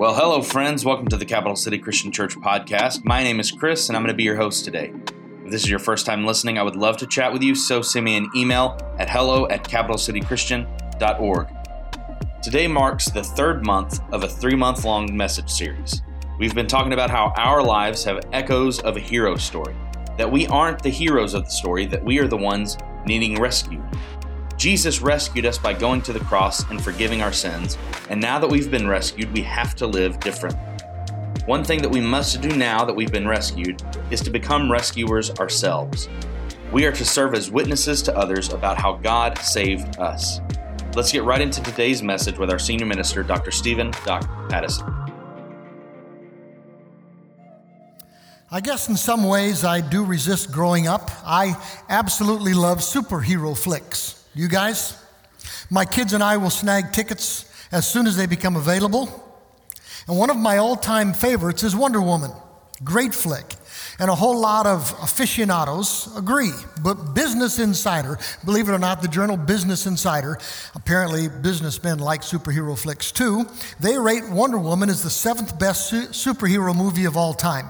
[0.00, 0.82] Well, hello, friends.
[0.82, 3.04] Welcome to the Capital City Christian Church podcast.
[3.04, 4.94] My name is Chris, and I'm going to be your host today.
[5.44, 7.82] If this is your first time listening, I would love to chat with you, so
[7.82, 11.48] send me an email at hello at capitalcitychristian.org.
[12.42, 16.00] Today marks the third month of a three month long message series.
[16.38, 19.76] We've been talking about how our lives have echoes of a hero story,
[20.16, 23.84] that we aren't the heroes of the story, that we are the ones needing rescue.
[24.60, 27.78] Jesus rescued us by going to the cross and forgiving our sins,
[28.10, 30.60] and now that we've been rescued, we have to live differently.
[31.46, 35.30] One thing that we must do now that we've been rescued is to become rescuers
[35.40, 36.10] ourselves.
[36.72, 40.40] We are to serve as witnesses to others about how God saved us.
[40.94, 43.52] Let's get right into today's message with our senior minister, Dr.
[43.52, 44.86] Stephen Doc Pattison.
[48.50, 51.10] I guess in some ways I do resist growing up.
[51.24, 51.54] I
[51.88, 54.19] absolutely love superhero flicks.
[54.34, 54.96] You guys?
[55.70, 59.08] My kids and I will snag tickets as soon as they become available.
[60.06, 62.30] And one of my all time favorites is Wonder Woman.
[62.82, 63.56] Great flick.
[63.98, 66.52] And a whole lot of aficionados agree.
[66.82, 70.38] But Business Insider, believe it or not, the journal Business Insider,
[70.74, 73.46] apparently businessmen like superhero flicks too,
[73.78, 77.68] they rate Wonder Woman as the seventh best su- superhero movie of all time.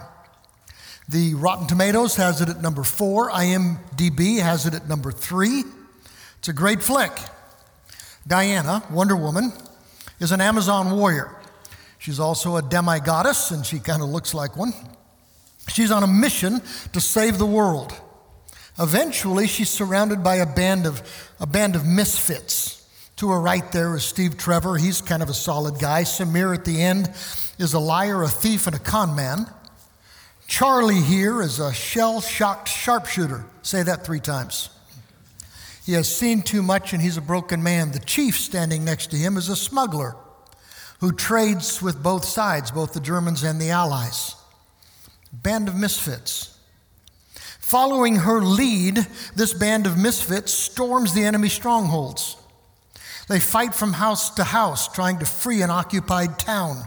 [1.09, 5.65] The Rotten Tomatoes has it at number four, IMDb has it at number three.
[6.41, 7.13] It's a great flick.
[8.27, 9.53] Diana, Wonder Woman,
[10.21, 11.37] is an Amazon warrior.
[11.99, 14.73] She's also a demigoddess, and she kind of looks like one.
[15.69, 16.63] She's on a mission
[16.95, 17.93] to save the world.
[18.79, 21.03] Eventually, she's surrounded by a band of,
[21.41, 22.89] a band of misfits.
[23.17, 24.79] To her right there is Steve Trevor.
[24.79, 26.05] He's kind of a solid guy.
[26.05, 27.11] Samir at the end
[27.59, 29.45] is a liar, a thief, and a con man.
[30.47, 33.45] Charlie here is a shell shocked sharpshooter.
[33.61, 34.71] Say that three times.
[35.91, 37.91] He has seen too much and he's a broken man.
[37.91, 40.15] The chief standing next to him is a smuggler
[41.01, 44.37] who trades with both sides, both the Germans and the Allies.
[45.33, 46.57] Band of misfits.
[47.59, 49.05] Following her lead,
[49.35, 52.37] this band of misfits storms the enemy strongholds.
[53.29, 56.87] They fight from house to house, trying to free an occupied town.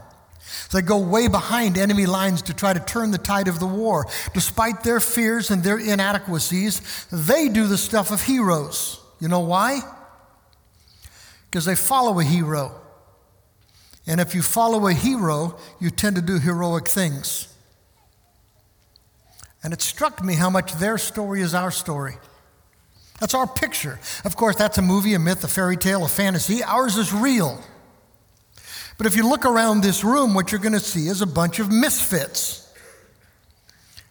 [0.71, 4.07] They go way behind enemy lines to try to turn the tide of the war.
[4.33, 9.01] Despite their fears and their inadequacies, they do the stuff of heroes.
[9.23, 9.79] You know why?
[11.45, 12.75] Because they follow a hero.
[14.05, 17.47] And if you follow a hero, you tend to do heroic things.
[19.63, 22.17] And it struck me how much their story is our story.
[23.21, 23.97] That's our picture.
[24.25, 26.61] Of course, that's a movie, a myth, a fairy tale, a fantasy.
[26.61, 27.63] Ours is real.
[28.97, 31.59] But if you look around this room, what you're going to see is a bunch
[31.59, 32.69] of misfits,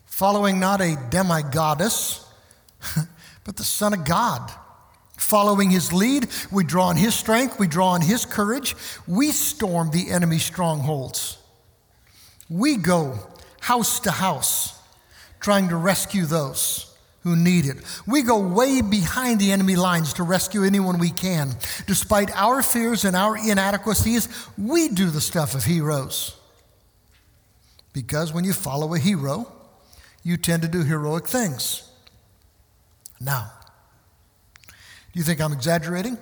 [0.06, 2.25] following not a demigoddess,
[3.45, 4.51] but the Son of God.
[5.32, 8.76] Following his lead, we draw on his strength, we draw on his courage,
[9.09, 11.38] we storm the enemy strongholds.
[12.50, 13.19] We go
[13.60, 14.78] house to house
[15.41, 17.78] trying to rescue those who need it.
[18.06, 21.53] We go way behind the enemy lines to rescue anyone we can.
[21.87, 24.28] Despite our fears and our inadequacies,
[24.59, 26.37] we do the stuff of heroes.
[27.94, 29.50] Because when you follow a hero,
[30.22, 31.91] you tend to do heroic things.
[33.19, 33.50] Now,
[35.12, 36.17] do you think I'm exaggerating?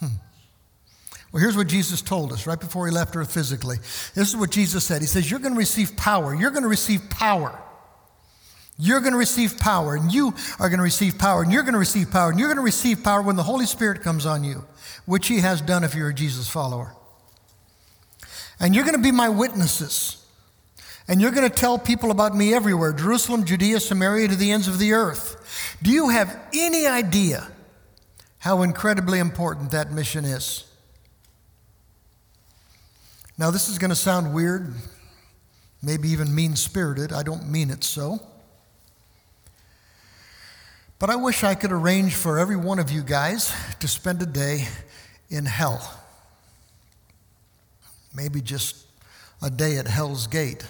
[0.00, 0.06] Hmm.
[1.32, 3.76] Well, here's what Jesus told us right before he left earth physically.
[4.14, 5.00] This is what Jesus said.
[5.00, 6.34] He says, You're going to receive power.
[6.34, 7.58] You're going to receive power
[8.78, 11.72] you're going to receive power, and you are going to receive power, and you're going
[11.72, 14.44] to receive power, and you're going to receive power when the Holy Spirit comes on
[14.44, 14.64] you,
[15.04, 16.94] which He has done if you're a Jesus follower.
[18.60, 20.24] And you're going to be my witnesses.
[21.08, 24.68] And you're going to tell people about me everywhere Jerusalem, Judea, Samaria, to the ends
[24.68, 25.78] of the earth.
[25.82, 27.48] Do you have any idea
[28.40, 30.64] how incredibly important that mission is?
[33.38, 34.74] Now, this is going to sound weird,
[35.82, 37.12] maybe even mean spirited.
[37.12, 38.20] I don't mean it so.
[40.98, 44.26] But I wish I could arrange for every one of you guys to spend a
[44.26, 44.66] day
[45.30, 46.00] in hell.
[48.14, 48.84] Maybe just
[49.40, 50.66] a day at Hell's Gate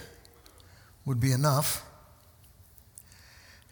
[1.08, 1.84] would be enough.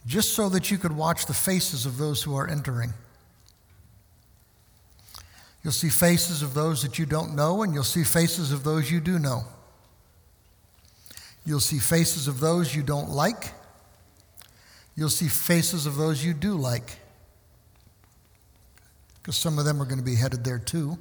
[0.07, 2.93] Just so that you could watch the faces of those who are entering.
[5.63, 8.91] You'll see faces of those that you don't know, and you'll see faces of those
[8.91, 9.43] you do know.
[11.45, 13.53] You'll see faces of those you don't like,
[14.97, 16.99] You'll see faces of those you do like,
[19.19, 20.97] because some of them are going to be headed there too.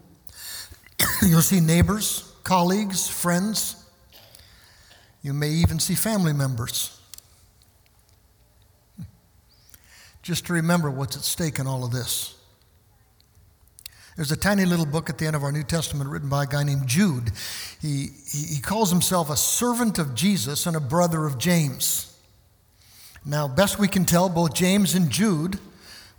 [1.21, 3.84] You'll see neighbors, colleagues, friends.
[5.25, 6.95] You may even see family members.
[10.21, 12.35] Just to remember what's at stake in all of this.
[14.15, 16.45] There's a tiny little book at the end of our New Testament written by a
[16.45, 17.31] guy named Jude.
[17.81, 22.15] He, he, calls himself a servant of Jesus and a brother of James.
[23.25, 25.57] Now, best we can tell, both James and Jude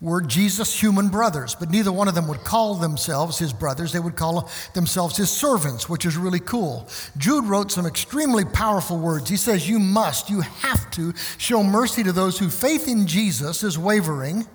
[0.01, 3.93] were Jesus' human brothers, but neither one of them would call themselves his brothers.
[3.93, 6.89] They would call themselves his servants, which is really cool.
[7.17, 9.31] Jude wrote some extremely powerful words.
[9.31, 13.63] He says, You must, you have to show mercy to those whose faith in Jesus
[13.63, 14.47] is wavering.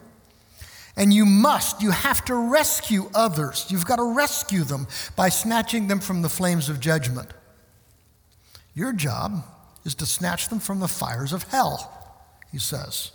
[0.96, 3.66] And you must, you have to rescue others.
[3.70, 7.30] You've got to rescue them by snatching them from the flames of judgment.
[8.76, 9.44] Your job
[9.86, 11.92] is to snatch them from the fires of hell,
[12.52, 13.12] he says.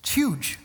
[0.00, 0.58] It's huge.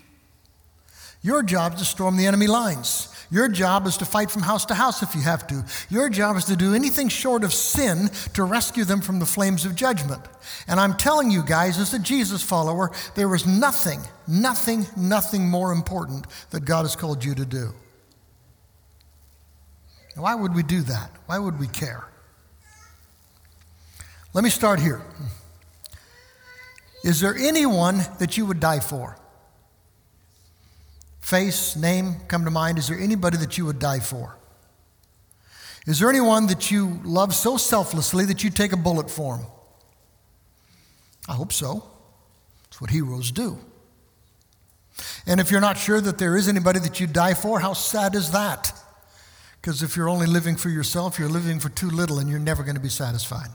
[1.22, 3.10] Your job is to storm the enemy lines.
[3.32, 5.66] Your job is to fight from house to house if you have to.
[5.90, 9.66] Your job is to do anything short of sin to rescue them from the flames
[9.66, 10.22] of judgment.
[10.68, 15.72] And I'm telling you guys, as a Jesus follower, there is nothing, nothing, nothing more
[15.72, 17.74] important that God has called you to do.
[20.16, 21.10] Why would we do that?
[21.26, 22.06] Why would we care?
[24.34, 25.02] Let me start here.
[27.04, 29.18] Is there anyone that you would die for?
[31.24, 32.78] Face, name come to mind?
[32.78, 34.38] Is there anybody that you would die for?
[35.88, 39.46] Is there anyone that you love so selflessly that you'd take a bullet for him?
[41.28, 41.84] I hope so.
[42.66, 43.58] That's what heroes do.
[45.26, 48.16] And if you're not sure that there is anybody that you'd die for, how sad
[48.16, 48.74] is that?
[49.62, 52.64] Because if you're only living for yourself, you're living for too little and you're never
[52.64, 53.50] going to be satisfied.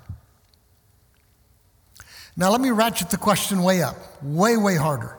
[2.34, 5.17] Now, let me ratchet the question way up, way, way harder.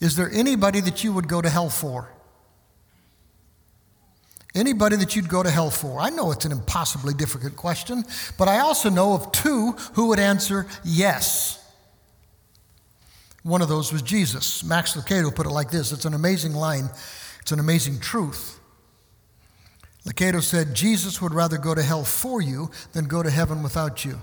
[0.00, 2.08] Is there anybody that you would go to hell for?
[4.54, 6.00] Anybody that you'd go to hell for?
[6.00, 8.04] I know it's an impossibly difficult question,
[8.36, 11.56] but I also know of two who would answer yes.
[13.42, 14.64] One of those was Jesus.
[14.64, 16.90] Max Lucado put it like this it's an amazing line,
[17.40, 18.58] it's an amazing truth.
[20.06, 24.04] Lucado said, Jesus would rather go to hell for you than go to heaven without
[24.04, 24.18] you.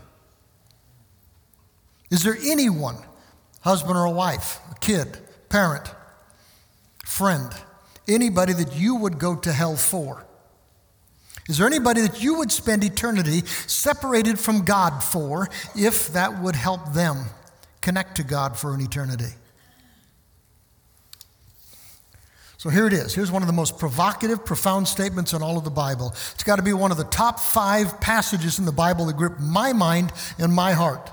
[2.10, 2.98] Is there anyone,
[3.62, 5.94] husband or a wife, a kid, parent,
[7.06, 7.52] friend,
[8.08, 10.26] anybody that you would go to hell for?
[11.48, 16.56] Is there anybody that you would spend eternity separated from God for if that would
[16.56, 17.26] help them
[17.82, 19.34] connect to God for an eternity?
[22.58, 23.14] So here it is.
[23.14, 26.10] Here's one of the most provocative, profound statements in all of the Bible.
[26.34, 29.40] It's got to be one of the top five passages in the Bible that grip
[29.40, 31.10] my mind and my heart.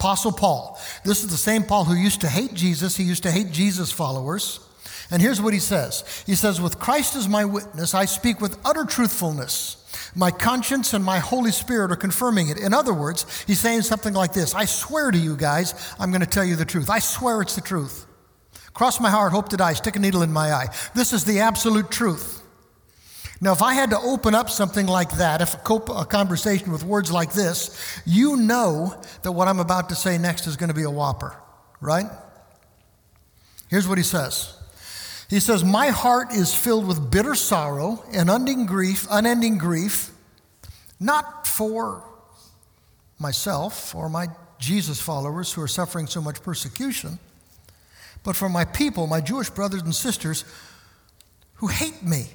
[0.00, 0.80] Apostle Paul.
[1.04, 2.96] This is the same Paul who used to hate Jesus.
[2.96, 4.58] He used to hate Jesus' followers.
[5.10, 8.58] And here's what he says He says, With Christ as my witness, I speak with
[8.64, 9.76] utter truthfulness.
[10.16, 12.58] My conscience and my Holy Spirit are confirming it.
[12.58, 16.22] In other words, he's saying something like this I swear to you guys, I'm going
[16.22, 16.88] to tell you the truth.
[16.88, 18.06] I swear it's the truth.
[18.72, 20.68] Cross my heart, hope to die, stick a needle in my eye.
[20.94, 22.39] This is the absolute truth.
[23.42, 27.10] Now, if I had to open up something like that, if a conversation with words
[27.10, 30.82] like this, you know that what I'm about to say next is going to be
[30.82, 31.34] a whopper,
[31.80, 32.04] right?
[33.68, 34.54] Here's what he says.
[35.30, 40.10] He says, My heart is filled with bitter sorrow and unending grief, unending grief,
[40.98, 42.04] not for
[43.18, 44.26] myself or my
[44.58, 47.18] Jesus followers who are suffering so much persecution,
[48.22, 50.44] but for my people, my Jewish brothers and sisters
[51.54, 52.26] who hate me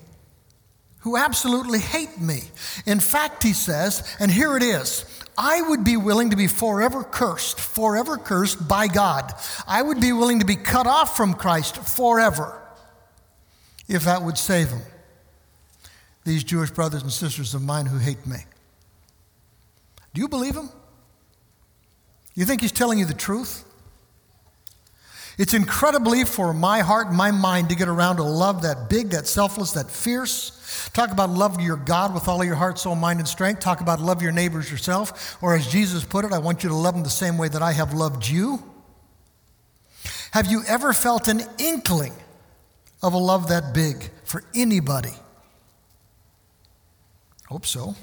[1.05, 2.41] who absolutely hate me.
[2.87, 5.05] In fact, he says, and here it is
[5.37, 9.31] I would be willing to be forever cursed, forever cursed by God.
[9.67, 12.59] I would be willing to be cut off from Christ forever
[13.87, 14.81] if that would save him.
[16.23, 18.37] These Jewish brothers and sisters of mine who hate me.
[20.15, 20.69] Do you believe him?
[22.33, 23.63] You think he's telling you the truth?
[25.37, 29.09] It's incredibly for my heart and my mind to get around a love that big,
[29.09, 30.51] that selfless, that fierce.
[30.93, 33.59] Talk about love your God with all of your heart, soul, mind, and strength.
[33.59, 35.37] Talk about love your neighbors yourself.
[35.41, 37.61] Or as Jesus put it, I want you to love them the same way that
[37.61, 38.63] I have loved you.
[40.31, 42.13] Have you ever felt an inkling
[43.01, 45.13] of a love that big for anybody?
[47.47, 47.95] Hope so.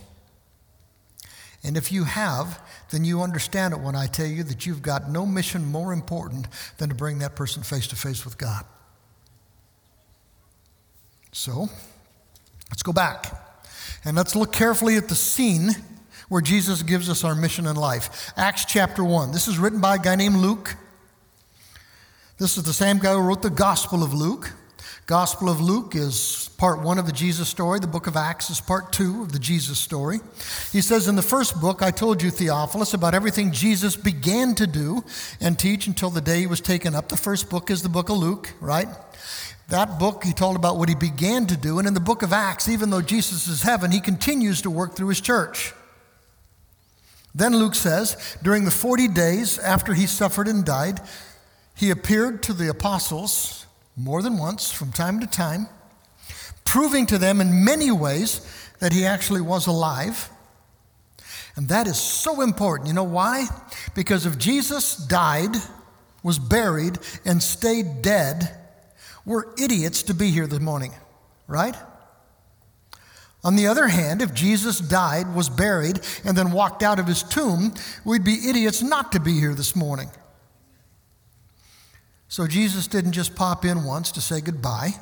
[1.64, 5.09] And if you have, then you understand it when I tell you that you've got
[5.09, 8.64] no mission more important than to bring that person face to face with God.
[11.31, 11.69] So,
[12.71, 13.26] let's go back
[14.04, 15.71] and let's look carefully at the scene
[16.28, 18.33] where Jesus gives us our mission in life.
[18.37, 19.33] Acts chapter 1.
[19.33, 20.76] This is written by a guy named Luke.
[22.38, 24.52] This is the same guy who wrote the Gospel of Luke.
[25.12, 27.78] Gospel of Luke is part one of the Jesus story.
[27.78, 30.21] The book of Acts is part two of the Jesus story.
[30.73, 34.66] He says, In the first book, I told you, Theophilus, about everything Jesus began to
[34.66, 35.04] do
[35.38, 37.11] and teach until the day he was taken up.
[37.11, 38.88] The first book is the book of Luke, right?
[39.69, 41.78] That book, he told about what he began to do.
[41.78, 44.97] And in the book of Acts, even though Jesus is heaven, he continues to work
[44.97, 45.75] through his church.
[47.35, 51.02] Then Luke says, during the 40 days after he suffered and died,
[51.76, 53.62] he appeared to the apostles
[53.96, 55.68] more than once from time to time,
[56.64, 58.46] proving to them in many ways
[58.78, 60.30] that he actually was alive.
[61.56, 62.88] And that is so important.
[62.88, 63.46] You know why?
[63.94, 65.54] Because if Jesus died,
[66.22, 68.56] was buried, and stayed dead,
[69.25, 70.92] we're idiots to be here this morning,
[71.46, 71.76] right?
[73.44, 77.22] On the other hand, if Jesus died, was buried, and then walked out of his
[77.22, 80.08] tomb, we'd be idiots not to be here this morning.
[82.32, 84.92] So Jesus didn't just pop in once to say goodbye.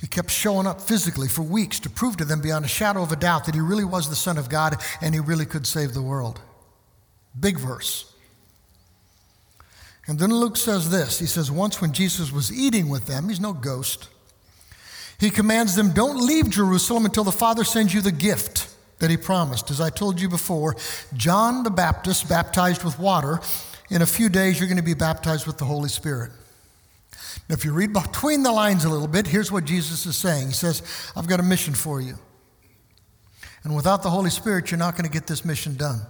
[0.00, 3.12] He kept showing up physically for weeks to prove to them beyond a shadow of
[3.12, 5.94] a doubt that he really was the Son of God and he really could save
[5.94, 6.40] the world.
[7.38, 8.12] Big verse.
[10.08, 13.38] And then Luke says this He says, Once when Jesus was eating with them, he's
[13.38, 14.08] no ghost.
[15.20, 19.16] He commands them, Don't leave Jerusalem until the Father sends you the gift that he
[19.16, 19.70] promised.
[19.70, 20.74] As I told you before,
[21.14, 23.38] John the Baptist baptized with water.
[23.90, 26.30] In a few days, you're going to be baptized with the Holy Spirit.
[27.48, 30.48] Now, if you read between the lines a little bit, here's what Jesus is saying
[30.48, 30.82] He says,
[31.16, 32.14] I've got a mission for you.
[33.64, 36.00] And without the Holy Spirit, you're not going to get this mission done.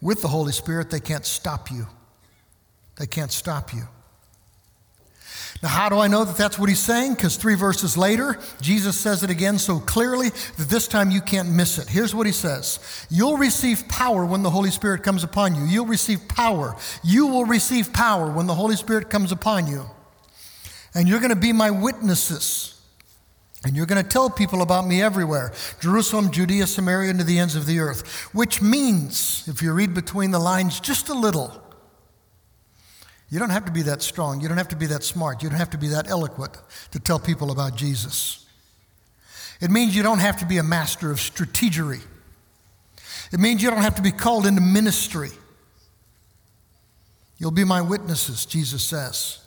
[0.00, 1.86] With the Holy Spirit, they can't stop you.
[2.96, 3.88] They can't stop you.
[5.62, 7.14] Now, how do I know that that's what he's saying?
[7.14, 11.50] Because three verses later, Jesus says it again so clearly that this time you can't
[11.50, 11.86] miss it.
[11.86, 12.78] Here's what he says
[13.10, 15.64] You'll receive power when the Holy Spirit comes upon you.
[15.64, 16.76] You'll receive power.
[17.04, 19.84] You will receive power when the Holy Spirit comes upon you.
[20.94, 22.80] And you're going to be my witnesses.
[23.62, 27.38] And you're going to tell people about me everywhere Jerusalem, Judea, Samaria, and to the
[27.38, 28.30] ends of the earth.
[28.32, 31.62] Which means, if you read between the lines just a little,
[33.30, 34.40] you don't have to be that strong.
[34.40, 35.42] You don't have to be that smart.
[35.42, 36.58] You don't have to be that eloquent
[36.90, 38.44] to tell people about Jesus.
[39.60, 42.02] It means you don't have to be a master of strategery.
[43.32, 45.30] It means you don't have to be called into ministry.
[47.38, 49.38] You'll be my witnesses, Jesus says.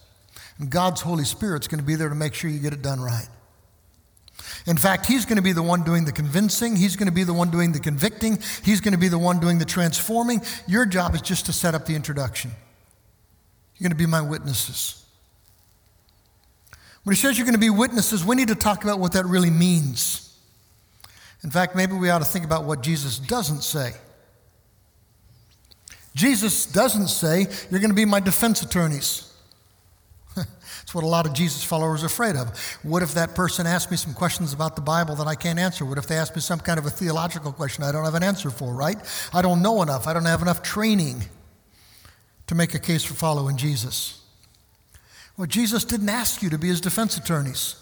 [0.60, 3.02] And God's Holy Spirit's going to be there to make sure you get it done
[3.02, 3.28] right.
[4.66, 6.76] In fact, He's going to be the one doing the convincing.
[6.76, 8.40] He's going to be the one doing the convicting.
[8.64, 10.42] He's going to be the one doing the transforming.
[10.68, 12.52] Your job is just to set up the introduction.
[13.84, 15.04] You're going to be my witnesses.
[17.04, 19.26] When he says you're going to be witnesses, we need to talk about what that
[19.26, 20.40] really means.
[21.44, 23.92] In fact, maybe we ought to think about what Jesus doesn't say.
[26.16, 29.30] Jesus doesn't say, You're going to be my defense attorneys.
[30.38, 32.58] That's what a lot of Jesus followers are afraid of.
[32.84, 35.84] What if that person asks me some questions about the Bible that I can't answer?
[35.84, 38.24] What if they ask me some kind of a theological question I don't have an
[38.24, 38.98] answer for, right?
[39.34, 40.08] I don't know enough.
[40.08, 41.24] I don't have enough training
[42.48, 44.22] to make a case for following Jesus.
[45.38, 47.76] Well, Jesus didn't ask you to be his defense attorneys.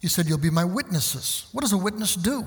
[0.00, 1.46] He said, You'll be my witnesses.
[1.52, 2.46] What does a witness do?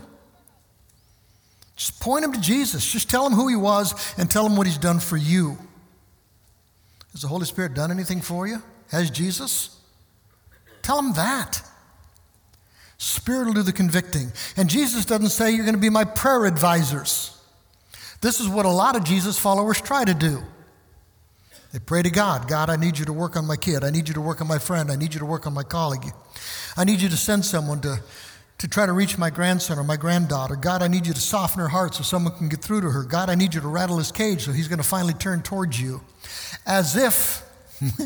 [1.75, 2.91] Just point him to Jesus.
[2.91, 5.57] Just tell him who he was and tell him what he's done for you.
[7.11, 8.61] Has the Holy Spirit done anything for you?
[8.91, 9.77] Has Jesus?
[10.81, 11.61] Tell him that.
[12.97, 14.31] Spirit will do the convicting.
[14.57, 17.37] And Jesus doesn't say you're going to be my prayer advisors.
[18.19, 20.43] This is what a lot of Jesus followers try to do.
[21.71, 23.83] They pray to God God, I need you to work on my kid.
[23.83, 24.91] I need you to work on my friend.
[24.91, 26.05] I need you to work on my colleague.
[26.75, 27.99] I need you to send someone to,
[28.57, 30.55] to try to reach my grandson or my granddaughter.
[30.55, 33.03] God, I need you to soften her heart so someone can get through to her.
[33.03, 35.79] God, I need you to rattle his cage so he's going to finally turn towards
[35.79, 36.01] you.
[36.65, 37.43] As if,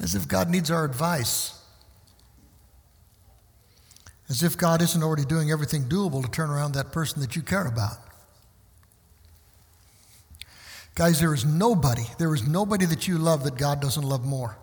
[0.00, 1.54] as if God needs our advice.
[4.30, 7.42] As if God isn't already doing everything doable to turn around that person that you
[7.42, 8.07] care about.
[10.98, 14.58] Guys, there is nobody, there is nobody that you love that God doesn't love more.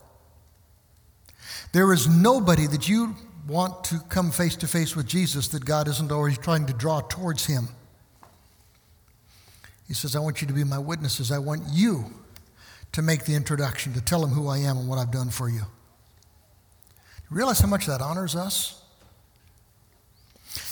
[1.72, 3.16] There is nobody that you
[3.48, 7.00] want to come face to face with Jesus that God isn't already trying to draw
[7.00, 7.70] towards him.
[9.88, 11.32] He says, I want you to be my witnesses.
[11.32, 12.04] I want you
[12.92, 15.48] to make the introduction, to tell him who I am and what I've done for
[15.48, 15.62] you.
[15.62, 18.82] You realize how much that honors us?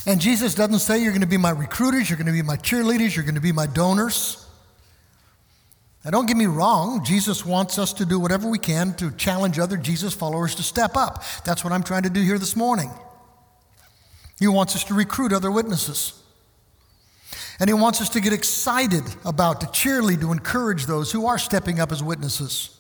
[0.05, 2.57] And Jesus doesn't say you're going to be my recruiters, you're going to be my
[2.57, 4.42] cheerleaders, you're going to be my donors.
[6.03, 9.57] Now, don't get me wrong, Jesus wants us to do whatever we can to challenge
[9.57, 11.23] other Jesus followers to step up.
[11.45, 12.91] That's what I'm trying to do here this morning.
[14.37, 16.19] He wants us to recruit other witnesses.
[17.59, 21.37] And he wants us to get excited about, to cheerlead, to encourage those who are
[21.37, 22.77] stepping up as witnesses.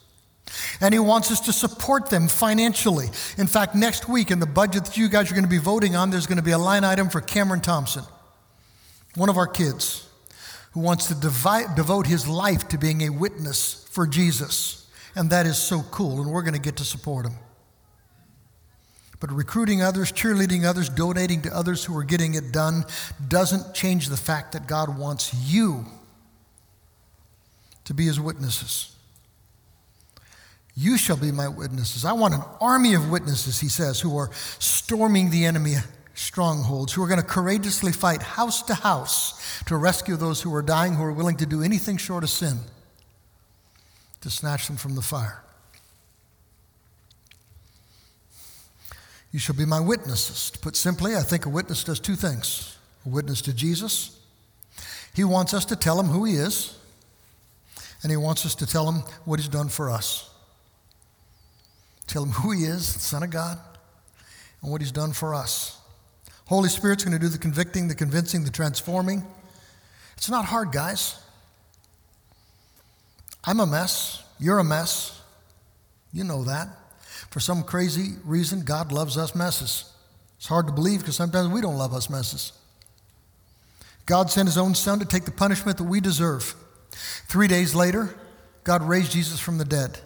[0.81, 3.07] And he wants us to support them financially.
[3.37, 5.95] In fact, next week in the budget that you guys are going to be voting
[5.95, 8.03] on, there's going to be a line item for Cameron Thompson,
[9.15, 10.09] one of our kids
[10.73, 14.79] who wants to devote his life to being a witness for Jesus.
[15.15, 17.35] and that is so cool, and we're going to get to support him.
[19.19, 22.83] But recruiting others, cheerleading others, donating to others who are getting it done
[23.27, 25.85] doesn't change the fact that God wants you
[27.85, 28.93] to be his witnesses.
[30.75, 32.03] You shall be my witnesses.
[32.03, 35.75] I want an army of witnesses, he says, who are storming the enemy
[36.13, 40.61] strongholds, who are going to courageously fight house to house to rescue those who are
[40.61, 42.59] dying, who are willing to do anything short of sin
[44.21, 45.43] to snatch them from the fire.
[49.31, 50.51] You shall be my witnesses.
[50.51, 54.17] To put simply, I think a witness does two things a witness to Jesus.
[55.13, 56.77] He wants us to tell him who he is,
[58.01, 60.29] and he wants us to tell him what he's done for us.
[62.07, 63.59] Tell him who he is, the Son of God,
[64.61, 65.79] and what he's done for us.
[66.45, 69.25] Holy Spirit's going to do the convicting, the convincing, the transforming.
[70.17, 71.19] It's not hard, guys.
[73.45, 74.23] I'm a mess.
[74.39, 75.21] You're a mess.
[76.11, 76.67] You know that.
[77.29, 79.91] For some crazy reason, God loves us messes.
[80.37, 82.51] It's hard to believe because sometimes we don't love us messes.
[84.05, 86.55] God sent his own son to take the punishment that we deserve.
[86.91, 88.13] Three days later,
[88.63, 89.99] God raised Jesus from the dead.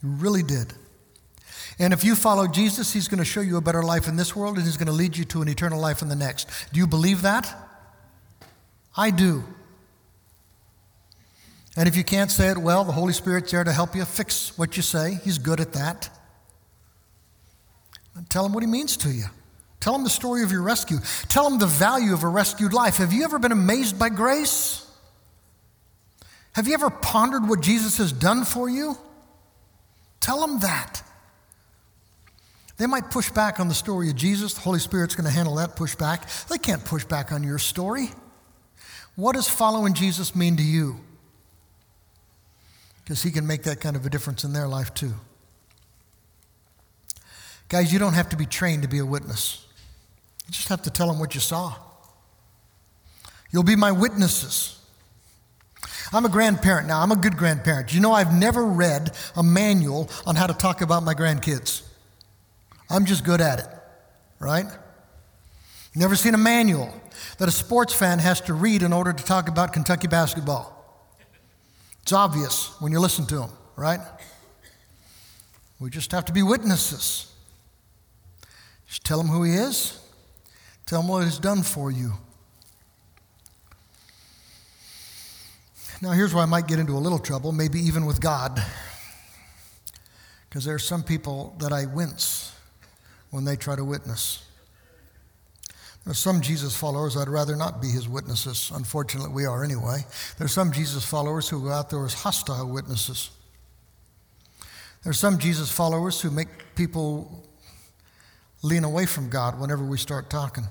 [0.00, 0.74] He really did.
[1.78, 4.34] And if you follow Jesus, He's going to show you a better life in this
[4.34, 6.48] world and He's going to lead you to an eternal life in the next.
[6.72, 7.54] Do you believe that?
[8.96, 9.44] I do.
[11.76, 14.58] And if you can't say it well, the Holy Spirit's there to help you fix
[14.58, 15.20] what you say.
[15.22, 16.10] He's good at that.
[18.28, 19.26] Tell Him what He means to you.
[19.78, 20.98] Tell Him the story of your rescue.
[21.28, 22.96] Tell Him the value of a rescued life.
[22.96, 24.84] Have you ever been amazed by grace?
[26.54, 28.98] Have you ever pondered what Jesus has done for you?
[30.18, 31.02] Tell Him that.
[32.78, 34.54] They might push back on the story of Jesus.
[34.54, 36.46] The Holy Spirit's going to handle that pushback.
[36.46, 38.10] They can't push back on your story.
[39.16, 41.00] What does following Jesus mean to you?
[43.02, 45.12] Because he can make that kind of a difference in their life too.
[47.68, 49.66] Guys, you don't have to be trained to be a witness.
[50.46, 51.74] You just have to tell them what you saw.
[53.50, 54.78] You'll be my witnesses.
[56.12, 57.02] I'm a grandparent now.
[57.02, 57.92] I'm a good grandparent.
[57.92, 61.82] You know, I've never read a manual on how to talk about my grandkids.
[62.90, 63.66] I'm just good at it,
[64.38, 64.66] right?
[65.94, 66.94] Never seen a manual
[67.38, 70.74] that a sports fan has to read in order to talk about Kentucky basketball.
[72.02, 74.00] It's obvious when you listen to them, right?
[75.80, 77.32] We just have to be witnesses.
[78.86, 80.00] Just tell him who he is,
[80.86, 82.12] tell him what he's done for you.
[86.00, 88.62] Now, here's where I might get into a little trouble, maybe even with God,
[90.48, 92.54] because there are some people that I wince
[93.30, 94.44] when they try to witness.
[96.04, 98.72] There are some Jesus followers I'd rather not be his witnesses.
[98.74, 99.98] Unfortunately, we are anyway.
[100.38, 103.30] There are some Jesus followers who go out there as hostile witnesses.
[105.04, 107.44] There are some Jesus followers who make people
[108.62, 110.64] lean away from God whenever we start talking.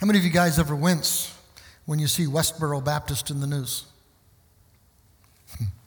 [0.00, 1.36] How many of you guys ever wince
[1.86, 3.84] when you see Westboro Baptist in the news?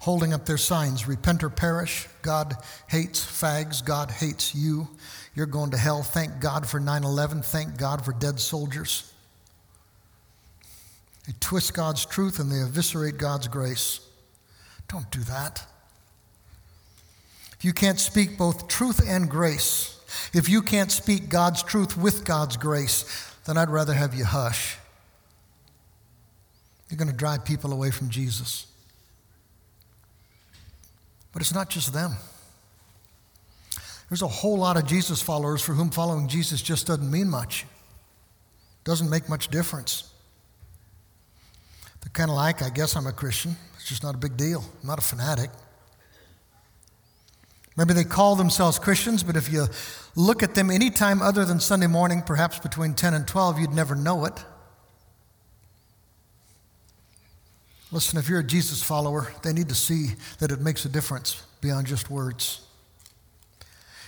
[0.00, 2.08] holding up their signs repent or perish.
[2.22, 2.56] God
[2.88, 3.84] hates fags.
[3.84, 4.88] God hates you.
[5.34, 6.02] You're going to hell.
[6.02, 7.42] Thank God for 9 11.
[7.42, 9.12] Thank God for dead soldiers.
[11.26, 14.00] They twist God's truth and they eviscerate God's grace.
[14.88, 15.64] Don't do that.
[17.56, 20.00] If you can't speak both truth and grace,
[20.32, 23.04] if you can't speak God's truth with God's grace,
[23.44, 24.78] then I'd rather have you hush.
[26.88, 28.66] You're going to drive people away from Jesus.
[31.32, 32.12] But it's not just them.
[34.08, 37.64] There's a whole lot of Jesus followers for whom following Jesus just doesn't mean much,
[38.82, 40.12] doesn't make much difference.
[42.00, 43.56] They're kind of like, I guess I'm a Christian.
[43.76, 44.64] It's just not a big deal.
[44.82, 45.50] I'm not a fanatic.
[47.76, 49.66] Maybe they call themselves Christians, but if you
[50.16, 53.72] look at them any time other than Sunday morning, perhaps between 10 and 12, you'd
[53.72, 54.44] never know it.
[57.92, 61.42] Listen, if you're a Jesus follower, they need to see that it makes a difference
[61.60, 62.60] beyond just words.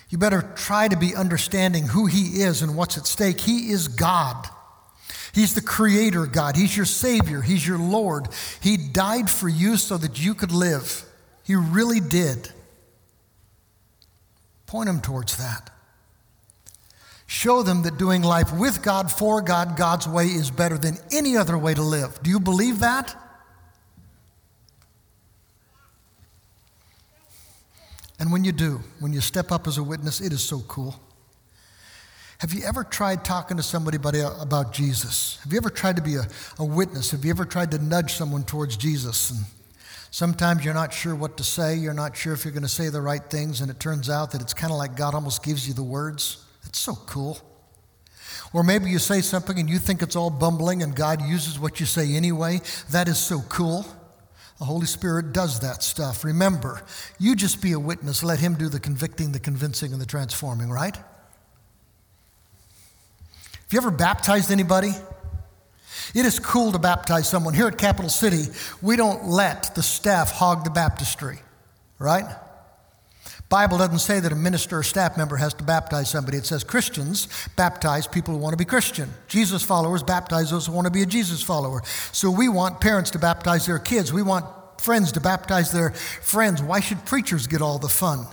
[0.09, 3.41] You better try to be understanding who He is and what's at stake.
[3.41, 4.47] He is God.
[5.33, 6.55] He's the creator God.
[6.55, 7.41] He's your Savior.
[7.41, 8.29] He's your Lord.
[8.61, 11.05] He died for you so that you could live.
[11.45, 12.51] He really did.
[14.67, 15.71] Point them towards that.
[17.27, 21.39] Show them that doing life with God, for God, God's way is better than any
[21.39, 22.23] other way to live.
[22.23, 23.17] Do you believe that?
[28.23, 30.95] And when you do, when you step up as a witness, it is so cool.
[32.39, 35.41] Have you ever tried talking to somebody about Jesus?
[35.43, 36.29] Have you ever tried to be a,
[36.61, 37.11] a witness?
[37.11, 39.41] Have you ever tried to nudge someone towards Jesus and
[40.13, 42.91] Sometimes you're not sure what to say, you're not sure if you're going to say
[42.91, 45.67] the right things, and it turns out that it's kind of like God almost gives
[45.67, 46.45] you the words.
[46.67, 47.41] It's so cool.
[48.53, 51.81] Or maybe you say something and you think it's all bumbling, and God uses what
[51.81, 52.61] you say anyway.
[52.91, 53.85] That is so cool.
[54.59, 56.25] The Holy Spirit does that stuff.
[56.25, 56.83] Remember,
[57.19, 58.23] you just be a witness.
[58.23, 60.97] Let Him do the convicting, the convincing, and the transforming, right?
[60.97, 61.05] Have
[63.71, 64.93] you ever baptized anybody?
[66.15, 67.55] It is cool to baptize someone.
[67.55, 68.45] Here at Capital City,
[68.83, 71.39] we don't let the staff hog the baptistry,
[71.99, 72.27] right?
[73.53, 76.39] Bible doesn't say that a minister or staff member has to baptize somebody.
[76.39, 79.11] It says Christians baptize people who want to be Christian.
[79.29, 81.83] Jesus followers baptize those who want to be a Jesus follower.
[82.13, 84.11] So we want parents to baptize their kids.
[84.11, 84.47] We want
[84.81, 86.63] friends to baptize their friends.
[86.63, 88.25] Why should preachers get all the fun?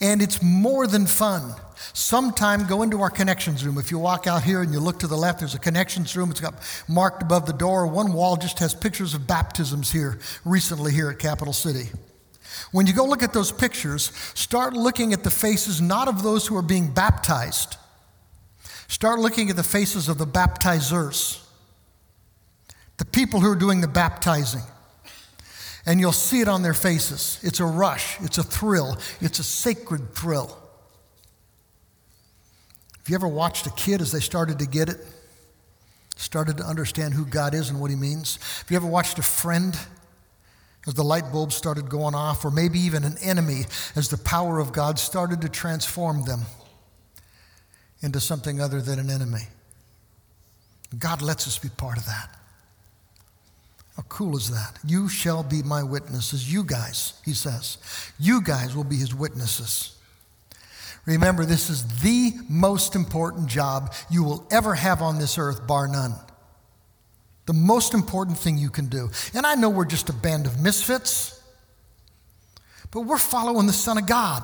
[0.00, 1.52] And it's more than fun.
[1.92, 3.76] Sometime go into our connections room.
[3.76, 6.30] If you walk out here and you look to the left, there's a connections room.
[6.30, 6.54] It's got
[6.88, 7.86] marked above the door.
[7.86, 11.90] One wall just has pictures of baptisms here recently here at Capital City.
[12.72, 16.46] When you go look at those pictures, start looking at the faces not of those
[16.46, 17.76] who are being baptized.
[18.88, 21.44] Start looking at the faces of the baptizers,
[22.96, 24.62] the people who are doing the baptizing.
[25.86, 27.38] And you'll see it on their faces.
[27.42, 30.48] It's a rush, it's a thrill, it's a sacred thrill.
[32.98, 34.98] Have you ever watched a kid as they started to get it?
[36.16, 38.38] Started to understand who God is and what He means?
[38.58, 39.78] Have you ever watched a friend
[40.86, 43.62] as the light bulbs started going off, or maybe even an enemy
[43.94, 46.42] as the power of God started to transform them
[48.00, 49.42] into something other than an enemy?
[50.98, 52.34] God lets us be part of that.
[53.96, 54.78] How cool is that?
[54.86, 56.50] You shall be my witnesses.
[56.50, 57.78] You guys, he says,
[58.18, 59.96] you guys will be his witnesses.
[61.04, 65.88] Remember, this is the most important job you will ever have on this earth, bar
[65.88, 66.14] none.
[67.48, 69.08] The most important thing you can do.
[69.32, 71.42] And I know we're just a band of misfits,
[72.90, 74.42] but we're following the Son of God.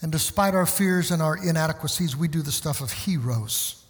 [0.00, 3.84] And despite our fears and our inadequacies, we do the stuff of heroes.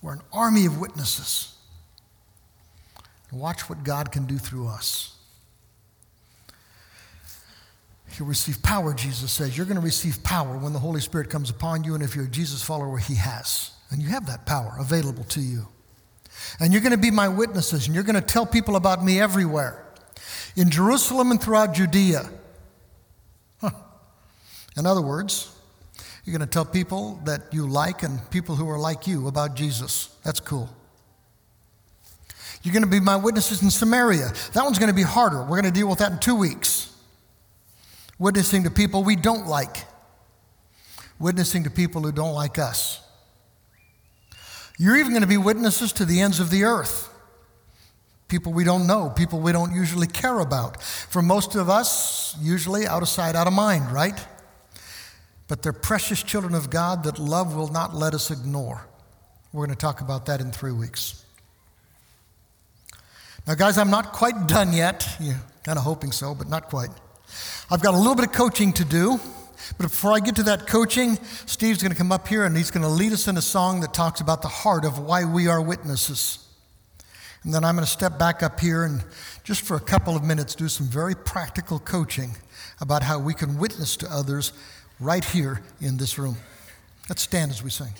[0.00, 1.54] We're an army of witnesses.
[3.30, 5.14] Watch what God can do through us.
[8.18, 9.58] You'll receive power, Jesus says.
[9.58, 12.24] You're going to receive power when the Holy Spirit comes upon you, and if you're
[12.24, 13.72] a Jesus follower, He has.
[13.90, 15.68] And you have that power available to you.
[16.60, 19.20] And you're going to be my witnesses, and you're going to tell people about me
[19.20, 19.84] everywhere
[20.56, 22.28] in Jerusalem and throughout Judea.
[24.76, 25.54] In other words,
[26.24, 29.54] you're going to tell people that you like and people who are like you about
[29.54, 30.08] Jesus.
[30.24, 30.70] That's cool.
[32.62, 34.32] You're going to be my witnesses in Samaria.
[34.52, 35.40] That one's going to be harder.
[35.42, 36.88] We're going to deal with that in two weeks
[38.18, 39.84] witnessing to people we don't like,
[41.18, 43.01] witnessing to people who don't like us.
[44.78, 47.08] You're even going to be witnesses to the ends of the earth.
[48.28, 50.82] People we don't know, people we don't usually care about.
[50.82, 54.18] For most of us, usually out of sight, out of mind, right?
[55.48, 58.86] But they're precious children of God that love will not let us ignore.
[59.52, 61.22] We're going to talk about that in three weeks.
[63.46, 65.06] Now, guys, I'm not quite done yet.
[65.20, 66.90] You're kind of hoping so, but not quite.
[67.70, 69.20] I've got a little bit of coaching to do.
[69.78, 72.70] But before I get to that coaching, Steve's going to come up here and he's
[72.70, 75.48] going to lead us in a song that talks about the heart of why we
[75.48, 76.46] are witnesses.
[77.44, 79.02] And then I'm going to step back up here and
[79.42, 82.36] just for a couple of minutes do some very practical coaching
[82.80, 84.52] about how we can witness to others
[85.00, 86.36] right here in this room.
[87.08, 87.92] Let's stand as we sing.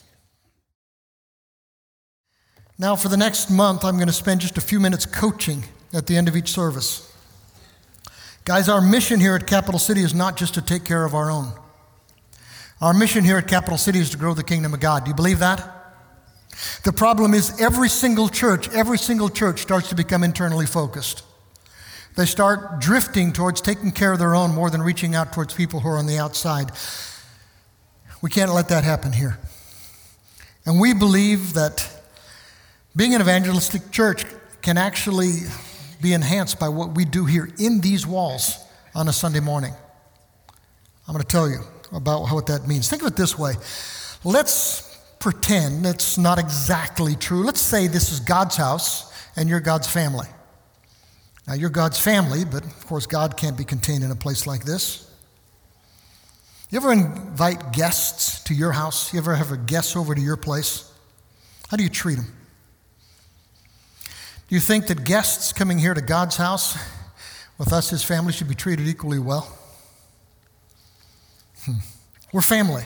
[2.78, 6.06] Now, for the next month, I'm going to spend just a few minutes coaching at
[6.06, 7.11] the end of each service.
[8.44, 11.30] Guys, our mission here at Capital City is not just to take care of our
[11.30, 11.52] own.
[12.80, 15.04] Our mission here at Capital City is to grow the kingdom of God.
[15.04, 15.64] Do you believe that?
[16.82, 21.22] The problem is every single church, every single church starts to become internally focused.
[22.16, 25.78] They start drifting towards taking care of their own more than reaching out towards people
[25.78, 26.72] who are on the outside.
[28.22, 29.38] We can't let that happen here.
[30.66, 31.88] And we believe that
[32.96, 34.24] being an evangelistic church
[34.62, 35.32] can actually
[36.02, 38.58] be enhanced by what we do here in these walls
[38.94, 39.72] on a Sunday morning.
[41.06, 41.60] I'm going to tell you
[41.92, 42.88] about what that means.
[42.88, 43.54] Think of it this way
[44.24, 47.44] let's pretend it's not exactly true.
[47.44, 50.26] Let's say this is God's house and you're God's family.
[51.46, 54.64] Now, you're God's family, but of course, God can't be contained in a place like
[54.64, 55.08] this.
[56.70, 59.12] You ever invite guests to your house?
[59.12, 60.90] You ever have a guest over to your place?
[61.68, 62.32] How do you treat them?
[64.52, 66.76] You think that guests coming here to God's house
[67.56, 69.50] with us, his family, should be treated equally well?
[71.64, 71.76] Hmm.
[72.34, 72.84] We're family.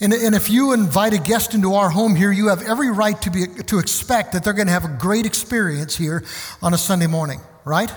[0.00, 3.18] And, and if you invite a guest into our home here, you have every right
[3.22, 6.22] to, be, to expect that they're going to have a great experience here
[6.60, 7.90] on a Sunday morning, right?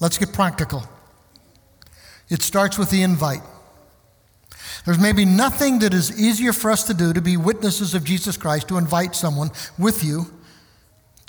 [0.00, 0.82] Let's get practical.
[2.28, 3.42] It starts with the invite.
[4.84, 8.36] There's maybe nothing that is easier for us to do to be witnesses of Jesus
[8.36, 10.26] Christ to invite someone with you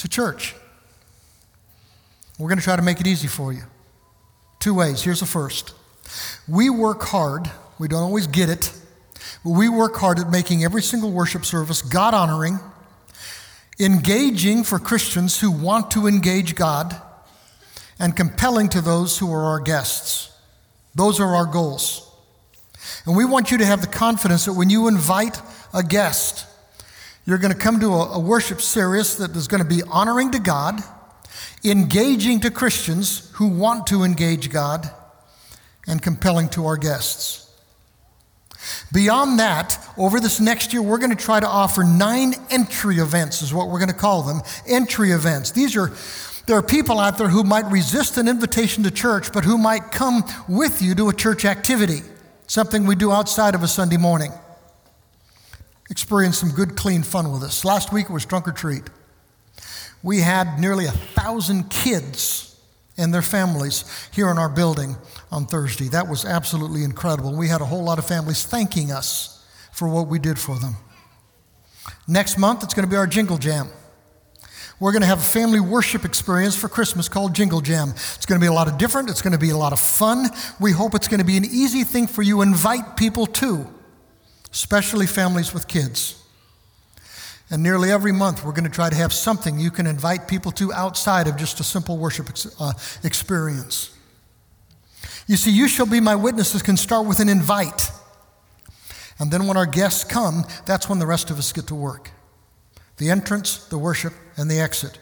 [0.04, 0.54] to church.
[2.38, 3.64] We're going to try to make it easy for you.
[4.60, 5.02] Two ways.
[5.02, 5.74] Here's the first
[6.46, 8.74] we work hard, we don't always get it,
[9.46, 12.60] but we work hard at making every single worship service God honoring,
[13.80, 17.02] engaging for Christians who want to engage God,
[17.98, 20.32] and compelling to those who are our guests.
[20.96, 22.12] Those are our goals.
[23.06, 25.42] And we want you to have the confidence that when you invite
[25.74, 26.46] a guest,
[27.26, 30.32] you're going to come to a, a worship service that is going to be honoring
[30.32, 30.82] to God,
[31.64, 34.90] engaging to Christians who want to engage God,
[35.88, 37.40] and compelling to our guests.
[38.94, 43.42] Beyond that, over this next year, we're going to try to offer nine entry events,
[43.42, 44.42] is what we're going to call them.
[44.68, 45.52] Entry events.
[45.52, 45.92] These are
[46.46, 49.92] there are people out there who might resist an invitation to church, but who might
[49.92, 52.02] come with you to a church activity,
[52.48, 54.32] something we do outside of a Sunday morning.
[55.94, 57.64] Experience some good, clean fun with us.
[57.64, 58.82] Last week was Trunk or Treat.
[60.02, 62.60] We had nearly a thousand kids
[62.98, 64.96] and their families here in our building
[65.32, 65.90] on Thursday.
[65.90, 67.38] That was absolutely incredible.
[67.38, 70.78] We had a whole lot of families thanking us for what we did for them.
[72.08, 73.68] Next month, it's going to be our Jingle Jam.
[74.80, 77.92] We're going to have a family worship experience for Christmas called Jingle Jam.
[77.92, 79.80] It's going to be a lot of different, it's going to be a lot of
[79.80, 80.26] fun.
[80.60, 83.68] We hope it's going to be an easy thing for you invite people to,
[84.54, 86.24] especially families with kids.
[87.50, 90.52] And nearly every month, we're going to try to have something you can invite people
[90.54, 93.96] to outside of just a simple worship ex- uh, experience.
[95.28, 97.92] You see, you shall be my witnesses can start with an invite.
[99.20, 102.12] And then when our guests come, that's when the rest of us get to work
[102.98, 105.00] the entrance, the worship, and the exit.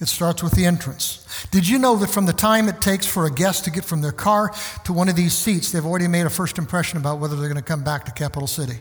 [0.00, 1.46] It starts with the entrance.
[1.50, 4.00] Did you know that from the time it takes for a guest to get from
[4.00, 4.52] their car
[4.84, 7.56] to one of these seats, they've already made a first impression about whether they're going
[7.56, 8.80] to come back to Capital City?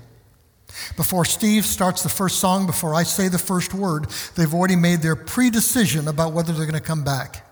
[0.95, 5.01] Before Steve starts the first song, before I say the first word, they've already made
[5.01, 7.45] their pre decision about whether they're going to come back.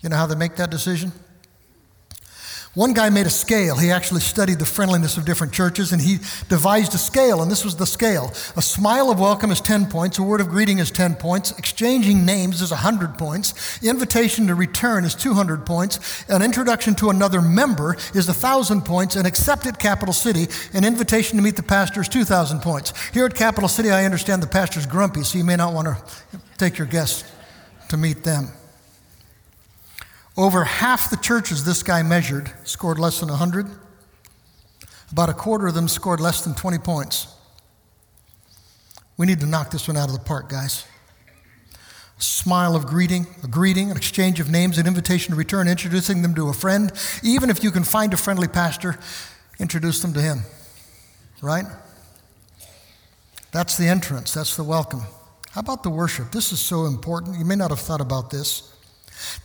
[0.00, 1.12] You know how they make that decision?
[2.74, 3.76] One guy made a scale.
[3.76, 7.64] He actually studied the friendliness of different churches and he devised a scale, and this
[7.64, 8.30] was the scale.
[8.56, 12.26] A smile of welcome is 10 points, a word of greeting is 10 points, exchanging
[12.26, 17.96] names is 100 points, invitation to return is 200 points, an introduction to another member
[18.14, 22.08] is 1,000 points, and accept at Capital City, an invitation to meet the pastor is
[22.08, 22.92] 2,000 points.
[23.10, 26.40] Here at Capital City, I understand the pastor's grumpy, so you may not want to
[26.58, 27.24] take your guests
[27.88, 28.52] to meet them.
[30.38, 33.66] Over half the churches this guy measured scored less than 100.
[35.10, 37.26] About a quarter of them scored less than 20 points.
[39.16, 40.84] We need to knock this one out of the park, guys.
[42.16, 46.22] A smile of greeting, a greeting, an exchange of names, an invitation to return, introducing
[46.22, 46.92] them to a friend.
[47.24, 48.96] Even if you can find a friendly pastor,
[49.58, 50.42] introduce them to him.
[51.42, 51.64] Right?
[53.50, 55.02] That's the entrance, that's the welcome.
[55.50, 56.30] How about the worship?
[56.30, 57.40] This is so important.
[57.40, 58.72] You may not have thought about this.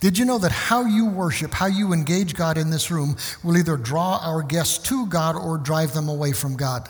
[0.00, 3.56] Did you know that how you worship, how you engage God in this room, will
[3.56, 6.88] either draw our guests to God or drive them away from God?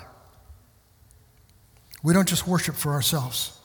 [2.03, 3.59] We don't just worship for ourselves.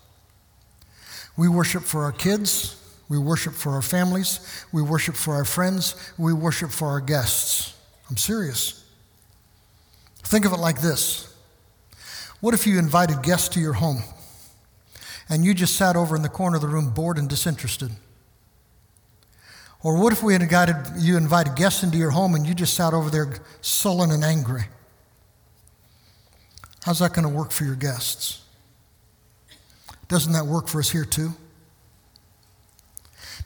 [1.36, 2.76] We worship for our kids,
[3.08, 7.74] we worship for our families, we worship for our friends, we worship for our guests.
[8.10, 8.84] I'm serious.
[10.24, 11.34] Think of it like this
[12.40, 14.04] What if you invited guests to your home
[15.28, 17.92] and you just sat over in the corner of the room bored and disinterested?
[19.82, 22.74] Or what if we had invited, you invited guests into your home and you just
[22.74, 24.64] sat over there sullen and angry?
[26.84, 28.42] How's that going to work for your guests?
[30.08, 31.34] Doesn't that work for us here too?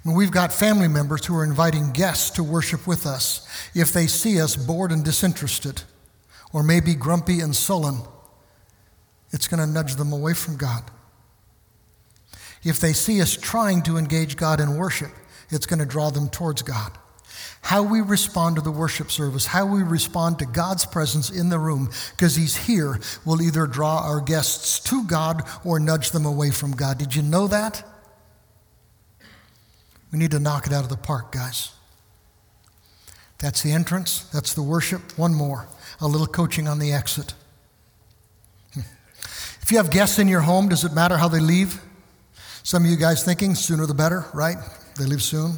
[0.06, 3.48] We've got family members who are inviting guests to worship with us.
[3.74, 5.84] If they see us bored and disinterested,
[6.52, 8.00] or maybe grumpy and sullen,
[9.32, 10.84] it's going to nudge them away from God.
[12.64, 15.10] If they see us trying to engage God in worship,
[15.54, 16.92] it's going to draw them towards God.
[17.62, 21.60] How we respond to the worship service, how we respond to God's presence in the
[21.60, 26.52] room, because He's here, will either draw our guests to God or nudge them away
[26.52, 26.98] from God.
[26.98, 27.84] Did you know that?
[30.12, 31.72] We need to knock it out of the park, guys.
[33.40, 35.18] That's the entrance, that's the worship.
[35.18, 35.68] One more,
[36.00, 37.34] a little coaching on the exit.
[39.62, 41.82] If you have guests in your home, does it matter how they leave?
[42.64, 44.58] Some of you guys thinking sooner the better, right?
[44.98, 45.54] They leave soon.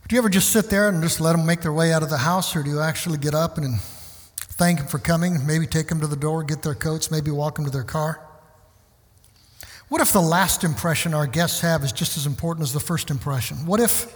[0.00, 2.02] But do you ever just sit there and just let them make their way out
[2.02, 5.66] of the house, or do you actually get up and thank them for coming, maybe
[5.66, 8.20] take them to the door, get their coats, maybe walk them to their car?
[9.88, 13.10] What if the last impression our guests have is just as important as the first
[13.10, 13.66] impression?
[13.66, 14.10] What if,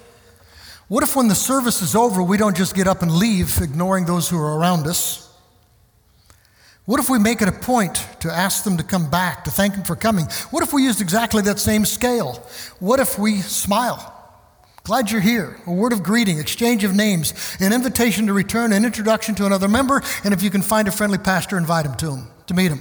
[0.88, 4.06] what if when the service is over, we don't just get up and leave, ignoring
[4.06, 5.27] those who are around us?
[6.88, 9.74] What if we make it a point to ask them to come back, to thank
[9.74, 10.24] them for coming?
[10.50, 12.42] What if we used exactly that same scale?
[12.78, 14.14] What if we smile?
[14.84, 15.60] Glad you're here.
[15.66, 19.68] A word of greeting, exchange of names, an invitation to return, an introduction to another
[19.68, 22.72] member, and if you can find a friendly pastor, invite him to him, to meet
[22.72, 22.80] him.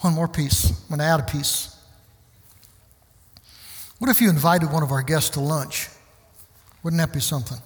[0.00, 0.70] One more piece.
[0.70, 1.72] I'm going to add a piece.
[4.00, 5.88] What if you invited one of our guests to lunch?
[6.82, 7.58] Wouldn't that be something?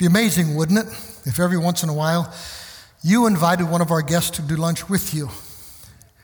[0.00, 0.86] Be amazing, wouldn't it,
[1.26, 2.34] if every once in a while
[3.02, 5.28] you invited one of our guests to do lunch with you?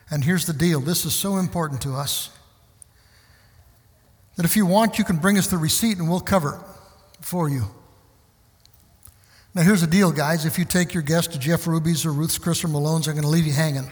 [0.09, 2.31] And here's the deal this is so important to us
[4.35, 6.55] that if you want, you can bring us the receipt and we'll cover
[7.19, 7.65] it for you.
[9.53, 10.43] Now, here's the deal, guys.
[10.43, 13.25] If you take your guest to Jeff Ruby's or Ruth's Chris or Malone's, I'm going
[13.25, 13.91] to leave you hanging.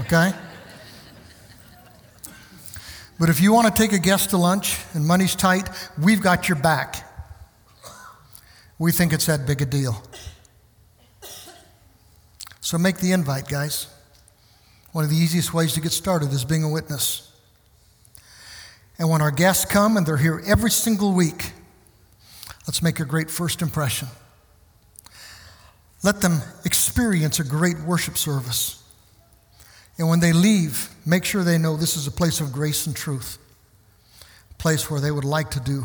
[0.00, 0.32] Okay?
[3.20, 5.68] But if you want to take a guest to lunch and money's tight,
[6.02, 7.03] we've got your back.
[8.78, 10.02] We think it's that big a deal.
[12.60, 13.86] So make the invite, guys.
[14.92, 17.30] One of the easiest ways to get started is being a witness.
[18.98, 21.52] And when our guests come, and they're here every single week,
[22.66, 24.08] let's make a great first impression.
[26.02, 28.82] Let them experience a great worship service.
[29.98, 32.94] And when they leave, make sure they know this is a place of grace and
[32.94, 33.38] truth,
[34.50, 35.84] a place where they would like to do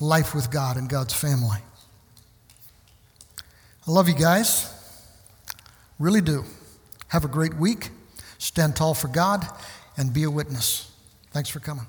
[0.00, 1.58] life with God and God's family.
[3.86, 4.72] I love you guys.
[5.98, 6.44] Really do.
[7.08, 7.90] Have a great week.
[8.38, 9.46] Stand tall for God
[9.96, 10.90] and be a witness.
[11.32, 11.86] Thanks for coming.